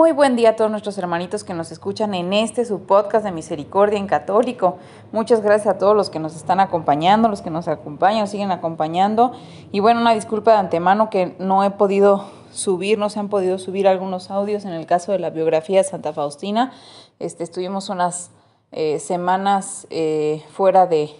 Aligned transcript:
Muy 0.00 0.12
buen 0.12 0.34
día 0.34 0.48
a 0.48 0.56
todos 0.56 0.70
nuestros 0.70 0.96
hermanitos 0.96 1.44
que 1.44 1.52
nos 1.52 1.70
escuchan 1.70 2.14
en 2.14 2.32
este 2.32 2.64
su 2.64 2.84
podcast 2.84 3.22
de 3.22 3.32
Misericordia 3.32 3.98
en 3.98 4.06
Católico. 4.06 4.78
Muchas 5.12 5.42
gracias 5.42 5.74
a 5.74 5.78
todos 5.78 5.94
los 5.94 6.08
que 6.08 6.18
nos 6.18 6.36
están 6.36 6.58
acompañando, 6.58 7.28
los 7.28 7.42
que 7.42 7.50
nos 7.50 7.68
acompañan, 7.68 8.26
siguen 8.26 8.50
acompañando. 8.50 9.32
Y 9.72 9.80
bueno, 9.80 10.00
una 10.00 10.14
disculpa 10.14 10.52
de 10.52 10.56
antemano 10.56 11.10
que 11.10 11.36
no 11.38 11.64
he 11.64 11.70
podido 11.70 12.24
subir, 12.50 12.98
no 12.98 13.10
se 13.10 13.20
han 13.20 13.28
podido 13.28 13.58
subir 13.58 13.86
algunos 13.86 14.30
audios 14.30 14.64
en 14.64 14.72
el 14.72 14.86
caso 14.86 15.12
de 15.12 15.18
la 15.18 15.28
biografía 15.28 15.82
de 15.82 15.84
Santa 15.84 16.14
Faustina. 16.14 16.72
Este, 17.18 17.44
estuvimos 17.44 17.90
unas 17.90 18.30
eh, 18.72 19.00
semanas 19.00 19.86
eh, 19.90 20.42
fuera 20.50 20.86
de, 20.86 21.10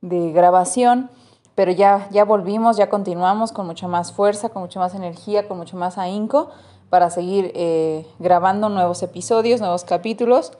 de 0.00 0.32
grabación 0.32 1.10
pero 1.56 1.72
ya, 1.72 2.08
ya 2.10 2.24
volvimos, 2.24 2.78
ya 2.78 2.88
continuamos 2.88 3.52
con 3.52 3.66
mucha 3.66 3.86
más 3.86 4.14
fuerza, 4.14 4.48
con 4.48 4.62
mucha 4.62 4.80
más 4.80 4.94
energía, 4.94 5.46
con 5.46 5.58
mucho 5.58 5.76
más 5.76 5.98
ahínco 5.98 6.48
para 6.90 7.08
seguir 7.08 7.52
eh, 7.54 8.04
grabando 8.18 8.68
nuevos 8.68 9.02
episodios, 9.02 9.60
nuevos 9.60 9.84
capítulos 9.84 10.52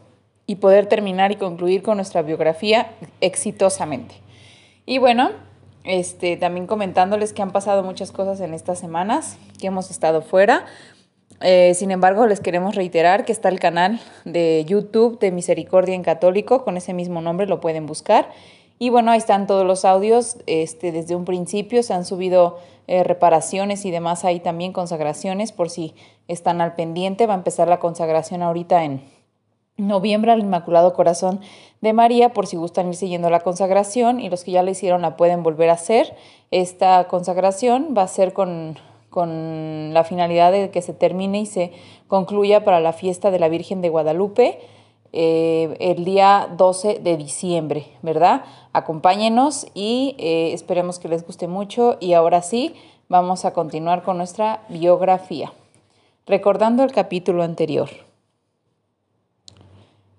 y 0.46 0.56
poder 0.56 0.86
terminar 0.86 1.32
y 1.32 1.36
concluir 1.36 1.82
con 1.82 1.96
nuestra 1.96 2.22
biografía 2.22 2.92
exitosamente. 3.20 4.14
Y 4.86 4.98
bueno, 4.98 5.30
este, 5.84 6.36
también 6.36 6.66
comentándoles 6.66 7.32
que 7.32 7.42
han 7.42 7.50
pasado 7.50 7.82
muchas 7.82 8.12
cosas 8.12 8.40
en 8.40 8.54
estas 8.54 8.78
semanas, 8.78 9.36
que 9.58 9.66
hemos 9.66 9.90
estado 9.90 10.22
fuera. 10.22 10.66
Eh, 11.40 11.74
sin 11.74 11.90
embargo, 11.90 12.26
les 12.26 12.40
queremos 12.40 12.74
reiterar 12.74 13.24
que 13.24 13.32
está 13.32 13.48
el 13.48 13.58
canal 13.58 14.00
de 14.24 14.64
YouTube 14.66 15.18
de 15.18 15.32
Misericordia 15.32 15.94
en 15.94 16.02
Católico, 16.02 16.64
con 16.64 16.76
ese 16.76 16.94
mismo 16.94 17.20
nombre 17.20 17.46
lo 17.46 17.60
pueden 17.60 17.86
buscar 17.86 18.28
y 18.82 18.88
bueno, 18.88 19.10
ahí 19.10 19.18
están 19.18 19.46
todos 19.46 19.66
los 19.66 19.84
audios. 19.84 20.38
Este, 20.46 20.90
desde 20.90 21.14
un 21.14 21.26
principio 21.26 21.82
se 21.82 21.92
han 21.92 22.06
subido 22.06 22.58
eh, 22.86 23.04
reparaciones 23.04 23.84
y 23.84 23.90
demás 23.90 24.24
ahí 24.24 24.40
también, 24.40 24.72
consagraciones, 24.72 25.52
por 25.52 25.68
si 25.68 25.94
están 26.32 26.60
al 26.60 26.74
pendiente. 26.74 27.26
Va 27.26 27.34
a 27.34 27.36
empezar 27.38 27.68
la 27.68 27.78
consagración 27.78 28.42
ahorita 28.42 28.84
en 28.84 29.02
noviembre 29.76 30.32
al 30.32 30.40
Inmaculado 30.40 30.92
Corazón 30.92 31.40
de 31.80 31.92
María, 31.92 32.32
por 32.32 32.46
si 32.46 32.56
gustan 32.56 32.88
ir 32.88 32.94
siguiendo 32.94 33.30
la 33.30 33.40
consagración. 33.40 34.20
Y 34.20 34.30
los 34.30 34.44
que 34.44 34.52
ya 34.52 34.62
la 34.62 34.70
hicieron 34.70 35.02
la 35.02 35.16
pueden 35.16 35.42
volver 35.42 35.70
a 35.70 35.74
hacer. 35.74 36.14
Esta 36.50 37.08
consagración 37.08 37.94
va 37.96 38.02
a 38.02 38.08
ser 38.08 38.32
con, 38.32 38.78
con 39.08 39.92
la 39.94 40.04
finalidad 40.04 40.52
de 40.52 40.70
que 40.70 40.82
se 40.82 40.92
termine 40.92 41.40
y 41.40 41.46
se 41.46 41.72
concluya 42.08 42.64
para 42.64 42.80
la 42.80 42.92
fiesta 42.92 43.30
de 43.30 43.38
la 43.38 43.48
Virgen 43.48 43.82
de 43.82 43.88
Guadalupe 43.88 44.58
eh, 45.12 45.76
el 45.80 46.04
día 46.04 46.48
12 46.56 47.00
de 47.02 47.16
diciembre, 47.16 47.86
¿verdad? 48.02 48.44
Acompáñenos 48.72 49.66
y 49.74 50.14
eh, 50.18 50.52
esperemos 50.52 51.00
que 51.00 51.08
les 51.08 51.26
guste 51.26 51.48
mucho. 51.48 51.96
Y 52.00 52.12
ahora 52.12 52.42
sí, 52.42 52.74
vamos 53.08 53.44
a 53.44 53.52
continuar 53.52 54.02
con 54.04 54.18
nuestra 54.18 54.62
biografía. 54.68 55.52
Recordando 56.30 56.84
el 56.84 56.92
capítulo 56.92 57.42
anterior. 57.42 57.88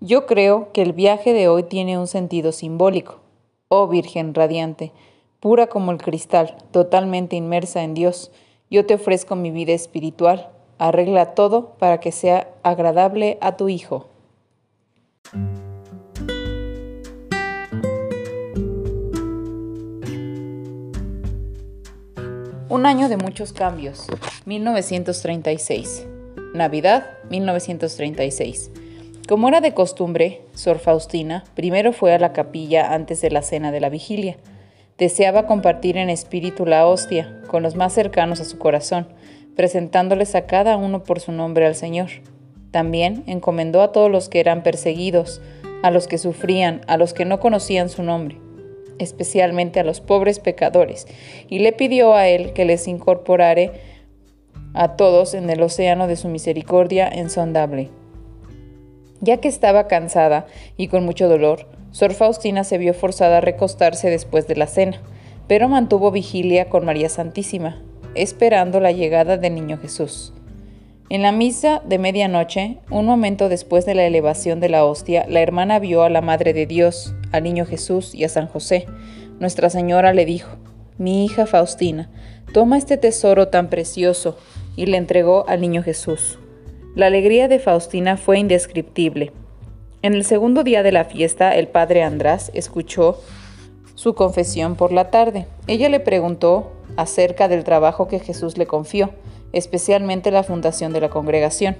Yo 0.01 0.25
creo 0.25 0.73
que 0.73 0.81
el 0.81 0.91
viaje 0.91 1.31
de 1.31 1.47
hoy 1.47 1.63
tiene 1.63 1.97
un 1.97 2.05
sentido 2.05 2.51
simbólico. 2.51 3.21
Oh 3.69 3.87
Virgen 3.87 4.33
radiante, 4.33 4.91
pura 5.39 5.67
como 5.67 5.93
el 5.93 5.99
cristal, 5.99 6.57
totalmente 6.71 7.37
inmersa 7.37 7.83
en 7.83 7.93
Dios, 7.93 8.29
yo 8.69 8.85
te 8.85 8.95
ofrezco 8.95 9.37
mi 9.37 9.51
vida 9.51 9.71
espiritual. 9.71 10.49
Arregla 10.79 11.33
todo 11.33 11.75
para 11.79 12.01
que 12.01 12.11
sea 12.11 12.49
agradable 12.61 13.37
a 13.39 13.55
tu 13.55 13.69
Hijo. 13.69 14.09
Un 22.71 22.85
año 22.85 23.09
de 23.09 23.17
muchos 23.17 23.51
cambios, 23.51 24.07
1936. 24.45 26.07
Navidad, 26.53 27.05
1936. 27.29 28.71
Como 29.27 29.49
era 29.49 29.59
de 29.59 29.73
costumbre, 29.73 30.43
Sor 30.53 30.79
Faustina 30.79 31.43
primero 31.53 31.91
fue 31.91 32.13
a 32.13 32.17
la 32.17 32.31
capilla 32.31 32.93
antes 32.93 33.19
de 33.19 33.29
la 33.29 33.41
cena 33.41 33.73
de 33.73 33.81
la 33.81 33.89
vigilia. 33.89 34.37
Deseaba 34.97 35.47
compartir 35.47 35.97
en 35.97 36.09
espíritu 36.09 36.65
la 36.65 36.85
hostia 36.87 37.41
con 37.47 37.61
los 37.61 37.75
más 37.75 37.91
cercanos 37.91 38.39
a 38.39 38.45
su 38.45 38.57
corazón, 38.57 39.05
presentándoles 39.57 40.33
a 40.35 40.45
cada 40.45 40.77
uno 40.77 41.03
por 41.03 41.19
su 41.19 41.33
nombre 41.33 41.65
al 41.65 41.75
Señor. 41.75 42.07
También 42.71 43.25
encomendó 43.27 43.81
a 43.81 43.91
todos 43.91 44.09
los 44.09 44.29
que 44.29 44.39
eran 44.39 44.63
perseguidos, 44.63 45.41
a 45.83 45.91
los 45.91 46.07
que 46.07 46.17
sufrían, 46.17 46.79
a 46.87 46.95
los 46.95 47.13
que 47.13 47.25
no 47.25 47.41
conocían 47.41 47.89
su 47.89 48.01
nombre 48.01 48.37
especialmente 49.01 49.79
a 49.79 49.83
los 49.83 50.01
pobres 50.01 50.39
pecadores, 50.39 51.07
y 51.49 51.59
le 51.59 51.73
pidió 51.73 52.13
a 52.13 52.27
él 52.27 52.53
que 52.53 52.65
les 52.65 52.87
incorporare 52.87 53.71
a 54.73 54.95
todos 54.95 55.33
en 55.33 55.49
el 55.49 55.61
océano 55.61 56.07
de 56.07 56.15
su 56.15 56.27
misericordia 56.27 57.07
ensondable. 57.07 57.89
Ya 59.19 59.37
que 59.37 59.47
estaba 59.47 59.87
cansada 59.87 60.47
y 60.77 60.87
con 60.87 61.05
mucho 61.05 61.27
dolor, 61.27 61.67
Sor 61.91 62.13
Faustina 62.13 62.63
se 62.63 62.77
vio 62.77 62.93
forzada 62.93 63.37
a 63.37 63.41
recostarse 63.41 64.09
después 64.09 64.47
de 64.47 64.55
la 64.55 64.67
cena, 64.67 65.01
pero 65.47 65.67
mantuvo 65.67 66.11
vigilia 66.11 66.69
con 66.69 66.85
María 66.85 67.09
Santísima, 67.09 67.81
esperando 68.15 68.79
la 68.79 68.91
llegada 68.91 69.37
del 69.37 69.55
Niño 69.55 69.77
Jesús. 69.77 70.33
En 71.09 71.23
la 71.23 71.33
misa 71.33 71.81
de 71.85 71.97
medianoche, 71.97 72.77
un 72.89 73.05
momento 73.05 73.49
después 73.49 73.85
de 73.85 73.95
la 73.95 74.05
elevación 74.05 74.61
de 74.61 74.69
la 74.69 74.85
hostia, 74.85 75.25
la 75.27 75.41
hermana 75.41 75.77
vio 75.79 76.03
a 76.03 76.09
la 76.09 76.21
Madre 76.21 76.53
de 76.53 76.65
Dios, 76.65 77.13
al 77.31 77.43
Niño 77.43 77.65
Jesús 77.65 78.15
y 78.15 78.23
a 78.23 78.29
San 78.29 78.47
José. 78.47 78.85
Nuestra 79.39 79.69
Señora 79.69 80.13
le 80.13 80.25
dijo, 80.25 80.49
Mi 80.97 81.25
hija 81.25 81.45
Faustina, 81.45 82.09
toma 82.53 82.77
este 82.77 82.97
tesoro 82.97 83.47
tan 83.47 83.69
precioso, 83.69 84.37
y 84.75 84.85
le 84.85 84.97
entregó 84.97 85.45
al 85.47 85.61
Niño 85.61 85.83
Jesús. 85.83 86.39
La 86.95 87.07
alegría 87.07 87.47
de 87.47 87.59
Faustina 87.59 88.17
fue 88.17 88.39
indescriptible. 88.39 89.31
En 90.01 90.13
el 90.13 90.23
segundo 90.23 90.63
día 90.63 90.83
de 90.83 90.91
la 90.91 91.05
fiesta, 91.05 91.55
el 91.55 91.67
padre 91.67 92.03
András 92.03 92.51
escuchó 92.53 93.19
su 93.95 94.15
confesión 94.15 94.75
por 94.75 94.91
la 94.91 95.11
tarde. 95.11 95.45
Ella 95.67 95.89
le 95.89 95.99
preguntó 95.99 96.71
acerca 96.97 97.47
del 97.47 97.63
trabajo 97.63 98.07
que 98.07 98.19
Jesús 98.19 98.57
le 98.57 98.65
confió 98.65 99.11
especialmente 99.53 100.31
la 100.31 100.43
fundación 100.43 100.93
de 100.93 101.01
la 101.01 101.09
congregación. 101.09 101.75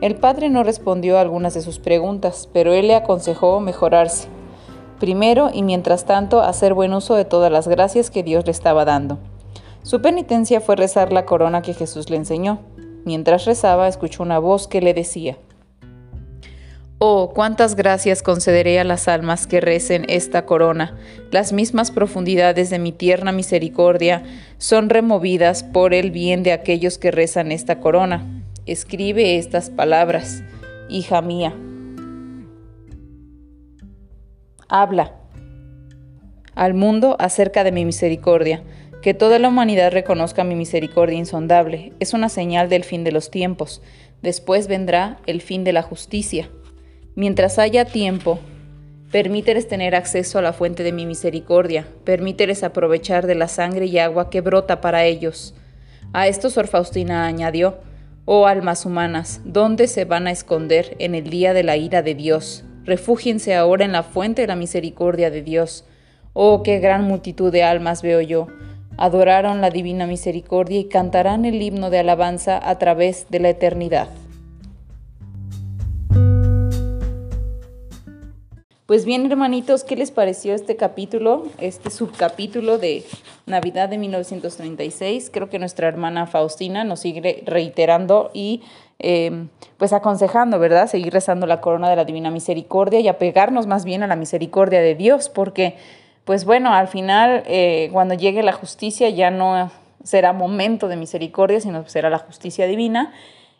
El 0.00 0.16
padre 0.16 0.48
no 0.48 0.62
respondió 0.62 1.16
a 1.16 1.20
algunas 1.20 1.54
de 1.54 1.62
sus 1.62 1.78
preguntas, 1.78 2.48
pero 2.52 2.72
él 2.72 2.88
le 2.88 2.94
aconsejó 2.94 3.60
mejorarse. 3.60 4.28
Primero 4.98 5.50
y 5.52 5.62
mientras 5.62 6.04
tanto, 6.04 6.40
hacer 6.40 6.74
buen 6.74 6.92
uso 6.92 7.14
de 7.14 7.24
todas 7.24 7.52
las 7.52 7.68
gracias 7.68 8.10
que 8.10 8.22
Dios 8.22 8.46
le 8.46 8.52
estaba 8.52 8.84
dando. 8.84 9.18
Su 9.82 10.00
penitencia 10.00 10.60
fue 10.60 10.76
rezar 10.76 11.12
la 11.12 11.26
corona 11.26 11.62
que 11.62 11.74
Jesús 11.74 12.10
le 12.10 12.16
enseñó. 12.16 12.60
Mientras 13.04 13.44
rezaba, 13.44 13.88
escuchó 13.88 14.22
una 14.22 14.38
voz 14.38 14.66
que 14.66 14.80
le 14.80 14.94
decía, 14.94 15.38
Oh, 16.98 17.30
cuántas 17.34 17.76
gracias 17.76 18.22
concederé 18.22 18.80
a 18.80 18.84
las 18.84 19.06
almas 19.06 19.46
que 19.46 19.60
recen 19.60 20.06
esta 20.08 20.46
corona. 20.46 20.96
Las 21.30 21.52
mismas 21.52 21.90
profundidades 21.90 22.70
de 22.70 22.78
mi 22.78 22.90
tierna 22.90 23.32
misericordia 23.32 24.22
son 24.56 24.88
removidas 24.88 25.62
por 25.62 25.92
el 25.92 26.10
bien 26.10 26.42
de 26.42 26.52
aquellos 26.52 26.96
que 26.96 27.10
rezan 27.10 27.52
esta 27.52 27.80
corona. 27.80 28.24
Escribe 28.64 29.36
estas 29.36 29.68
palabras, 29.68 30.42
hija 30.88 31.20
mía. 31.20 31.54
Habla 34.68 35.12
al 36.56 36.74
mundo 36.74 37.16
acerca 37.20 37.62
de 37.62 37.70
mi 37.70 37.84
misericordia. 37.84 38.62
Que 39.02 39.14
toda 39.14 39.38
la 39.38 39.48
humanidad 39.48 39.92
reconozca 39.92 40.42
mi 40.42 40.56
misericordia 40.56 41.16
insondable. 41.16 41.92
Es 42.00 42.12
una 42.12 42.28
señal 42.28 42.68
del 42.68 42.82
fin 42.82 43.04
de 43.04 43.12
los 43.12 43.30
tiempos. 43.30 43.82
Después 44.22 44.66
vendrá 44.66 45.18
el 45.26 45.42
fin 45.42 45.62
de 45.62 45.72
la 45.72 45.82
justicia. 45.82 46.50
Mientras 47.14 47.60
haya 47.60 47.84
tiempo, 47.84 48.40
permíteles 49.12 49.68
tener 49.68 49.94
acceso 49.94 50.38
a 50.38 50.42
la 50.42 50.52
fuente 50.52 50.82
de 50.82 50.92
mi 50.92 51.06
misericordia, 51.06 51.86
permíteles 52.04 52.64
aprovechar 52.64 53.26
de 53.26 53.36
la 53.36 53.48
sangre 53.48 53.86
y 53.86 53.98
agua 53.98 54.28
que 54.28 54.40
brota 54.40 54.80
para 54.80 55.04
ellos. 55.04 55.54
A 56.12 56.26
esto 56.26 56.50
Sor 56.50 56.66
Faustina 56.66 57.26
añadió, 57.26 57.78
Oh 58.24 58.46
almas 58.46 58.84
humanas, 58.84 59.40
¿dónde 59.44 59.86
se 59.86 60.04
van 60.04 60.26
a 60.26 60.32
esconder 60.32 60.96
en 60.98 61.14
el 61.14 61.30
día 61.30 61.54
de 61.54 61.62
la 61.62 61.76
ira 61.76 62.02
de 62.02 62.14
Dios? 62.16 62.65
refúgiense 62.86 63.54
ahora 63.54 63.84
en 63.84 63.92
la 63.92 64.02
fuente 64.02 64.42
de 64.42 64.48
la 64.48 64.56
misericordia 64.56 65.30
de 65.30 65.42
Dios. 65.42 65.84
Oh, 66.32 66.62
qué 66.62 66.78
gran 66.78 67.04
multitud 67.04 67.52
de 67.52 67.64
almas 67.64 68.02
veo 68.02 68.20
yo. 68.20 68.46
Adoraron 68.96 69.60
la 69.60 69.70
divina 69.70 70.06
misericordia 70.06 70.78
y 70.78 70.84
cantarán 70.84 71.44
el 71.44 71.60
himno 71.60 71.90
de 71.90 71.98
alabanza 71.98 72.58
a 72.62 72.78
través 72.78 73.26
de 73.28 73.40
la 73.40 73.50
eternidad. 73.50 74.08
Pues 78.86 79.04
bien, 79.04 79.26
hermanitos, 79.26 79.82
¿qué 79.82 79.96
les 79.96 80.12
pareció 80.12 80.54
este 80.54 80.76
capítulo, 80.76 81.48
este 81.58 81.90
subcapítulo 81.90 82.78
de 82.78 83.02
Navidad 83.44 83.88
de 83.88 83.98
1936? 83.98 85.30
Creo 85.32 85.50
que 85.50 85.58
nuestra 85.58 85.88
hermana 85.88 86.28
Faustina 86.28 86.84
nos 86.84 87.00
sigue 87.00 87.42
reiterando 87.44 88.30
y 88.32 88.62
eh, 88.98 89.46
pues 89.76 89.92
aconsejando, 89.92 90.58
¿verdad? 90.58 90.86
Seguir 90.86 91.12
rezando 91.12 91.46
la 91.46 91.60
corona 91.60 91.90
de 91.90 91.96
la 91.96 92.04
Divina 92.04 92.30
Misericordia 92.30 93.00
y 93.00 93.08
apegarnos 93.08 93.66
más 93.66 93.84
bien 93.84 94.02
a 94.02 94.06
la 94.06 94.16
misericordia 94.16 94.80
de 94.80 94.94
Dios, 94.94 95.28
porque, 95.28 95.76
pues 96.24 96.44
bueno, 96.44 96.72
al 96.74 96.88
final, 96.88 97.42
eh, 97.46 97.90
cuando 97.92 98.14
llegue 98.14 98.42
la 98.42 98.52
justicia 98.52 99.10
ya 99.10 99.30
no 99.30 99.70
será 100.02 100.32
momento 100.32 100.88
de 100.88 100.96
misericordia, 100.96 101.60
sino 101.60 101.86
será 101.88 102.10
la 102.10 102.18
justicia 102.18 102.66
divina. 102.66 103.12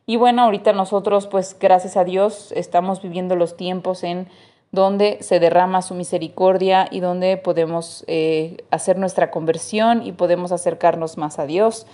Y 0.07 0.17
bueno, 0.17 0.43
ahorita 0.43 0.73
nosotros, 0.73 1.27
pues 1.27 1.57
gracias 1.59 1.97
a 1.97 2.05
Dios, 2.05 2.53
estamos 2.53 3.03
viviendo 3.03 3.35
los 3.35 3.57
tiempos 3.57 4.05
en 4.05 4.29
donde 4.71 5.19
se 5.21 5.41
derrama 5.41 5.83
su 5.83 5.95
misericordia 5.95 6.87
y 6.91 7.01
donde 7.01 7.37
podemos 7.37 8.05
eh, 8.07 8.59
hacer 8.71 8.99
nuestra 8.99 9.31
conversión 9.31 10.07
y 10.07 10.13
podemos 10.13 10.53
acercarnos 10.53 11.19
más 11.19 11.39
a 11.39 11.47
Dios, 11.47 11.87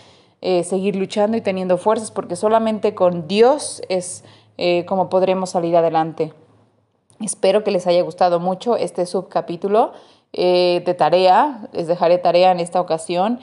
eh, 0.43 0.65
seguir 0.65 0.97
luchando 0.97 1.37
y 1.37 1.41
teniendo 1.41 1.79
fuerzas, 1.79 2.11
porque 2.11 2.37
solamente 2.37 2.95
con 2.95 3.27
Dios 3.27 3.81
es 3.89 4.25
eh, 4.59 4.85
como 4.85 5.09
podremos 5.09 5.51
salir 5.51 5.77
adelante. 5.77 6.35
Espero 7.21 7.65
que 7.65 7.71
les 7.71 7.87
haya 7.87 8.03
gustado 8.03 8.41
mucho 8.41 8.77
este 8.77 9.07
subcapítulo 9.07 9.93
de 10.35 10.97
tarea, 10.97 11.69
les 11.73 11.87
dejaré 11.87 12.17
tarea 12.17 12.53
en 12.53 12.59
esta 12.59 12.81
ocasión. 12.81 13.39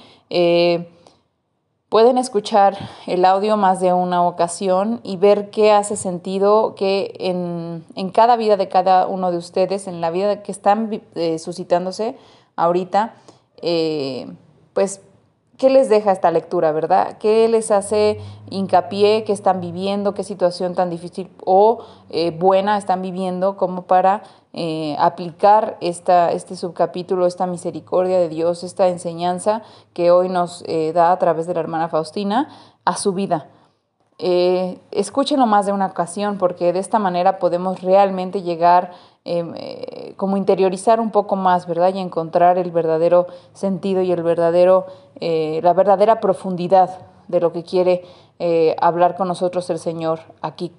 Pueden 1.90 2.20
escuchar 2.20 2.78
el 3.08 3.26
audio 3.26 3.58
más 3.58 3.80
de 3.80 3.94
una 3.94 4.24
ocasión 4.24 5.02
y 5.04 5.18
ver 5.18 5.50
qué 5.50 5.72
hace 5.72 5.98
sentido 5.98 6.76
que 6.76 7.16
en, 7.18 8.12
cada 8.12 8.38
vida 8.38 8.58
de 8.58 8.70
cada 8.70 9.08
uno 9.08 9.32
de 9.32 9.38
ustedes, 9.38 9.88
en 9.88 10.00
la 10.00 10.12
vida 10.12 10.44
que 10.44 10.52
están 10.52 11.02
eh, 11.16 11.40
suscitándose 11.40 12.16
ahorita, 12.56 13.16
eh, 13.64 14.32
pues 14.74 15.02
¿Qué 15.60 15.70
les 15.70 15.90
deja 15.90 16.14
esta 16.14 16.32
lectura, 16.32 16.72
verdad? 16.72 17.18
¿Qué 17.18 17.46
les 17.50 17.70
hace 17.70 18.18
hincapié 18.50 19.26
que 19.26 19.34
están 19.34 19.60
viviendo, 19.60 20.14
qué 20.14 20.24
situación 20.24 20.74
tan 20.74 20.90
difícil 20.90 21.30
o 21.44 21.84
eh, 22.10 22.32
buena 22.32 22.78
están 22.78 23.02
viviendo 23.02 23.58
como 23.58 23.82
para 23.82 24.24
eh, 24.54 24.96
aplicar 25.00 25.76
esta, 25.82 26.32
este 26.32 26.56
subcapítulo, 26.56 27.26
esta 27.26 27.46
misericordia 27.46 28.20
de 28.20 28.30
Dios, 28.30 28.64
esta 28.64 28.88
enseñanza 28.88 29.62
que 29.92 30.12
hoy 30.12 30.30
nos 30.30 30.64
eh, 30.66 30.94
da 30.94 31.12
a 31.12 31.20
través 31.20 31.46
de 31.46 31.54
la 31.54 31.60
hermana 31.60 31.90
Faustina 31.90 32.48
a 32.86 32.96
su 32.96 33.12
vida? 33.12 33.50
escúchenlo 34.22 35.46
más 35.46 35.66
de 35.66 35.72
una 35.72 35.86
ocasión 35.86 36.38
porque 36.38 36.74
de 36.74 36.80
esta 36.80 37.00
manera 37.00 37.40
podemos 37.40 37.82
realmente 37.82 38.42
llegar 38.42 38.92
eh, 39.26 40.14
como 40.18 40.38
interiorizar 40.38 41.00
un 41.00 41.12
poco 41.12 41.36
más, 41.36 41.68
¿verdad? 41.68 41.94
Y 41.94 42.00
encontrar 42.00 42.58
el 42.58 42.72
verdadero 42.72 43.28
sentido 43.54 44.02
y 44.02 44.12
el 44.12 44.24
verdadero, 44.24 44.88
eh, 45.20 45.60
la 45.62 45.74
verdadera 45.74 46.20
profundidad 46.20 47.02
de 47.28 47.40
lo 47.40 47.52
que 47.52 47.64
quiere 47.64 48.04
eh, 48.40 48.76
hablar 48.82 49.18
con 49.18 49.28
nosotros 49.28 49.70
el 49.70 49.78
Señor 49.78 50.22
aquí 50.42 50.72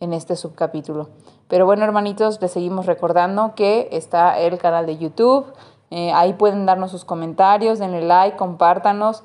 en 0.00 0.12
este 0.12 0.36
subcapítulo. 0.36 1.10
Pero 1.48 1.66
bueno, 1.66 1.84
hermanitos, 1.84 2.40
les 2.40 2.52
seguimos 2.52 2.86
recordando 2.86 3.54
que 3.54 3.88
está 3.92 4.38
el 4.38 4.58
canal 4.58 4.86
de 4.86 4.96
YouTube. 4.96 5.52
ahí 5.90 6.32
pueden 6.32 6.64
darnos 6.64 6.90
sus 6.90 7.04
comentarios, 7.04 7.78
denle 7.78 8.00
like, 8.00 8.36
compártanos, 8.38 9.22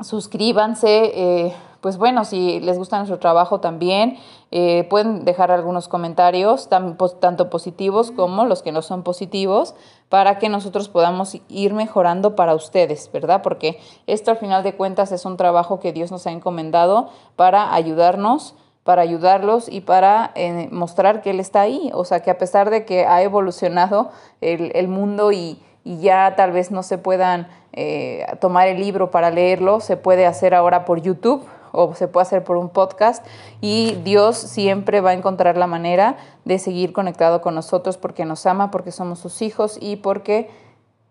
suscríbanse 0.00 1.52
pues 1.80 1.96
bueno, 1.96 2.24
si 2.24 2.60
les 2.60 2.76
gusta 2.76 2.98
nuestro 2.98 3.18
trabajo 3.18 3.60
también, 3.60 4.18
eh, 4.50 4.86
pueden 4.90 5.24
dejar 5.24 5.50
algunos 5.50 5.88
comentarios, 5.88 6.68
tanto 6.68 7.50
positivos 7.50 8.10
como 8.10 8.44
los 8.44 8.62
que 8.62 8.72
no 8.72 8.82
son 8.82 9.02
positivos, 9.02 9.74
para 10.08 10.38
que 10.38 10.48
nosotros 10.48 10.88
podamos 10.88 11.38
ir 11.48 11.72
mejorando 11.72 12.36
para 12.36 12.54
ustedes, 12.54 13.10
¿verdad? 13.12 13.42
Porque 13.42 13.80
esto 14.06 14.30
al 14.30 14.36
final 14.36 14.62
de 14.62 14.74
cuentas 14.74 15.12
es 15.12 15.24
un 15.24 15.36
trabajo 15.36 15.80
que 15.80 15.92
Dios 15.92 16.10
nos 16.10 16.26
ha 16.26 16.32
encomendado 16.32 17.08
para 17.36 17.74
ayudarnos 17.74 18.54
para 18.82 19.02
ayudarlos 19.02 19.68
y 19.68 19.82
para 19.82 20.32
eh, 20.34 20.68
mostrar 20.72 21.20
que 21.20 21.30
Él 21.30 21.38
está 21.38 21.60
ahí. 21.60 21.90
O 21.92 22.04
sea, 22.04 22.20
que 22.20 22.30
a 22.30 22.38
pesar 22.38 22.70
de 22.70 22.86
que 22.86 23.04
ha 23.04 23.22
evolucionado 23.22 24.10
el, 24.40 24.88
mundo 24.88 25.32
y, 25.32 25.62
y, 25.84 25.98
ya 26.00 26.34
tal 26.34 26.50
vez 26.50 26.70
no 26.70 26.82
se 26.82 26.96
puedan 26.96 27.46
eh, 27.72 28.26
tomar 28.40 28.68
el 28.68 28.80
libro 28.80 29.10
para 29.10 29.30
leerlo, 29.30 29.80
se 29.80 29.96
puede 29.96 30.26
hacer 30.26 30.54
ahora 30.54 30.86
por 30.86 31.02
YouTube 31.02 31.46
o 31.72 31.94
se 31.94 32.08
puede 32.08 32.22
hacer 32.22 32.44
por 32.44 32.56
un 32.56 32.68
podcast 32.68 33.24
y 33.60 33.96
Dios 34.04 34.36
siempre 34.36 35.00
va 35.00 35.10
a 35.10 35.14
encontrar 35.14 35.56
la 35.56 35.66
manera 35.66 36.16
de 36.44 36.58
seguir 36.58 36.92
conectado 36.92 37.40
con 37.40 37.54
nosotros 37.54 37.96
porque 37.96 38.24
nos 38.24 38.46
ama, 38.46 38.70
porque 38.70 38.92
somos 38.92 39.18
sus 39.18 39.42
hijos 39.42 39.78
y 39.80 39.96
porque 39.96 40.50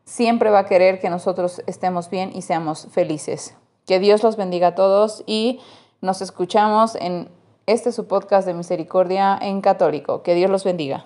siempre 0.05 0.49
va 0.49 0.59
a 0.59 0.65
querer 0.65 0.99
que 0.99 1.09
nosotros 1.09 1.61
estemos 1.67 2.09
bien 2.09 2.31
y 2.33 2.41
seamos 2.41 2.87
felices. 2.91 3.55
Que 3.85 3.99
Dios 3.99 4.23
los 4.23 4.37
bendiga 4.37 4.69
a 4.69 4.75
todos 4.75 5.23
y 5.25 5.59
nos 6.01 6.21
escuchamos 6.21 6.95
en 6.95 7.29
este 7.67 7.91
su 7.91 8.07
podcast 8.07 8.47
de 8.47 8.53
misericordia 8.53 9.37
en 9.39 9.61
católico. 9.61 10.23
Que 10.23 10.33
Dios 10.33 10.49
los 10.49 10.63
bendiga. 10.63 11.05